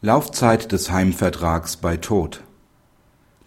[0.00, 2.44] Laufzeit des Heimvertrags bei Tod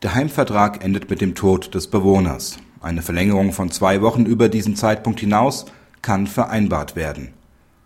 [0.03, 2.57] Der Heimvertrag endet mit dem Tod des Bewohners.
[2.81, 5.65] Eine Verlängerung von zwei Wochen über diesen Zeitpunkt hinaus
[6.01, 7.29] kann vereinbart werden.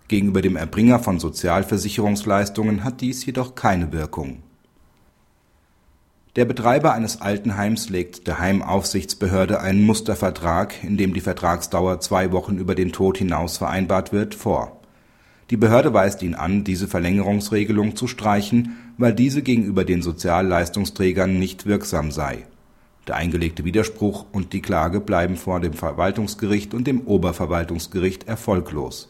[0.08, 4.42] Gegenüber dem Erbringer von Sozialversicherungsleistungen hat dies jedoch keine Wirkung.
[6.36, 12.58] Der Betreiber eines Altenheims legt der Heimaufsichtsbehörde einen Mustervertrag, in dem die Vertragsdauer zwei Wochen
[12.58, 14.82] über den Tod hinaus vereinbart wird, vor
[15.52, 21.68] die Behörde weist ihn an, diese Verlängerungsregelung zu streichen, weil diese gegenüber den Sozialleistungsträgern nicht
[21.68, 22.46] wirksam sei.
[23.08, 29.08] Der eingelegte Widerspruch und die Klage bleiben vor dem Verwaltungsgericht und dem Oberverwaltungsgericht erfolglos.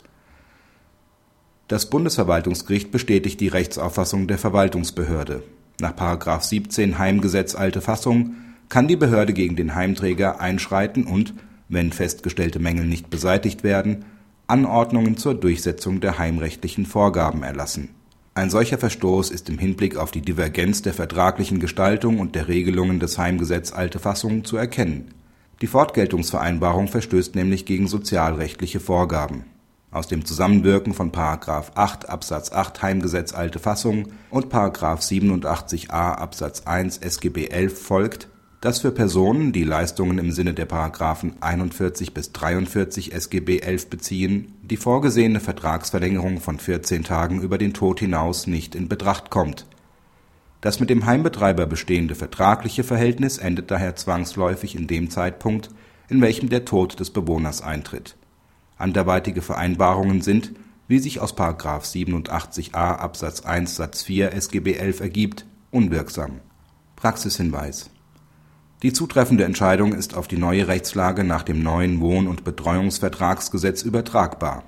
[1.69, 5.43] Das Bundesverwaltungsgericht bestätigt die Rechtsauffassung der Verwaltungsbehörde.
[5.79, 5.95] Nach§
[6.41, 8.35] 17 Heimgesetz alte Fassung
[8.67, 11.33] kann die Behörde gegen den Heimträger einschreiten und,
[11.69, 14.03] wenn festgestellte Mängel nicht beseitigt werden
[14.47, 17.89] Anordnungen zur Durchsetzung der heimrechtlichen Vorgaben erlassen.
[18.35, 22.99] Ein solcher Verstoß ist im Hinblick auf die Divergenz der vertraglichen Gestaltung und der Regelungen
[22.99, 25.13] des Heimgesetz alte Fassung zu erkennen.
[25.61, 29.45] Die Fortgeltungsvereinbarung verstößt nämlich gegen sozialrechtliche Vorgaben.
[29.89, 31.11] Aus dem Zusammenwirken von§
[31.73, 38.27] 8 Absatz 8 Heimgesetz alte Fassung und§ 87a Absatz 1 SGB 11 folgt
[38.61, 40.67] dass für Personen, die Leistungen im Sinne der§
[41.39, 47.99] 41 bis 43 SGB 11 beziehen, die vorgesehene Vertragsverlängerung von 14 Tagen über den Tod
[47.99, 49.65] hinaus nicht in Betracht kommt.
[50.61, 55.69] Das mit dem Heimbetreiber bestehende vertragliche Verhältnis endet daher zwangsläufig in dem Zeitpunkt,
[56.09, 58.15] in welchem der Tod des Bewohners eintritt.
[58.77, 60.53] Anderweitige Vereinbarungen sind,
[60.87, 66.39] wie sich aus§ 87a Absatz 1 Satz 4 SGB 11 ergibt, unwirksam.
[66.95, 67.89] Praxishinweis
[68.85, 74.61] die zutreffende Entscheidung ist auf die neue Rechtslage nach dem neuen Wohn und Betreuungsvertragsgesetz übertragbar.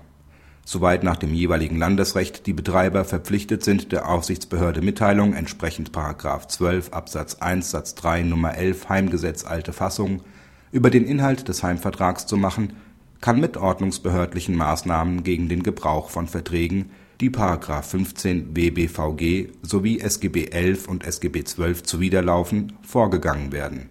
[0.66, 5.92] Soweit nach dem jeweiligen Landesrecht die Betreiber verpflichtet sind, der Aufsichtsbehörde Mitteilung entsprechend§
[6.48, 10.24] 12 Absatz 1 Satz 3 Nummer 11 Heimgesetz alte Fassung
[10.72, 12.74] über den Inhalt des Heimvertrags zu machen,
[13.22, 16.90] kann mit ordnungsbehördlichen Maßnahmen gegen den Gebrauch von Verträgen,
[17.22, 17.30] die§
[17.84, 23.90] 15 WBVG sowie SGB 11 und SGB 12 zuwiderlaufen, vorgegangen werden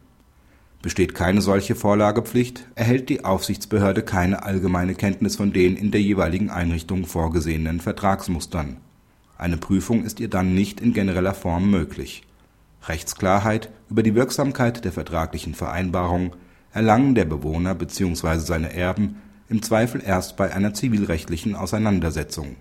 [0.86, 6.48] Besteht keine solche Vorlagepflicht, erhält die Aufsichtsbehörde keine allgemeine Kenntnis von den in der jeweiligen
[6.48, 8.76] Einrichtung vorgesehenen Vertragsmustern.
[9.36, 12.22] Eine Prüfung ist ihr dann nicht in genereller Form möglich.
[12.86, 16.36] Rechtsklarheit über die Wirksamkeit der vertraglichen Vereinbarung
[16.72, 18.38] erlangen der Bewohner bzw.
[18.38, 19.16] seine Erben
[19.48, 22.54] im Zweifel erst bei einer zivilrechtlichen Auseinandersetzung